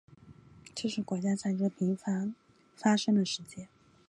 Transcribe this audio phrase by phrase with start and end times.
[0.73, 2.33] 这是国家战争频繁
[2.75, 3.67] 发生的世界。